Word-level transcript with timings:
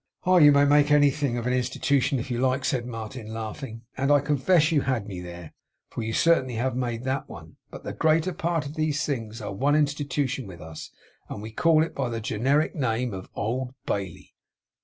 'Oh! 0.25 0.37
you 0.37 0.51
may 0.51 0.65
make 0.65 0.89
anything 0.89 1.37
an 1.37 1.53
Institution 1.53 2.17
if 2.17 2.31
you 2.31 2.39
like,' 2.39 2.65
said 2.65 2.87
Martin, 2.87 3.31
laughing, 3.31 3.83
'and 3.95 4.11
I 4.11 4.19
confess 4.19 4.71
you 4.71 4.81
had 4.81 5.05
me 5.07 5.21
there, 5.21 5.53
for 5.89 6.01
you 6.01 6.11
certainly 6.11 6.55
have 6.55 6.75
made 6.75 7.03
that 7.03 7.29
one. 7.29 7.57
But 7.69 7.83
the 7.83 7.93
greater 7.93 8.33
part 8.33 8.65
of 8.65 8.73
these 8.73 9.05
things 9.05 9.41
are 9.43 9.53
one 9.53 9.75
Institution 9.75 10.47
with 10.47 10.59
us, 10.59 10.89
and 11.29 11.39
we 11.39 11.51
call 11.51 11.83
it 11.83 11.93
by 11.93 12.09
the 12.09 12.19
generic 12.19 12.73
name 12.73 13.13
of 13.13 13.29
Old 13.35 13.75
Bailey! 13.85 14.33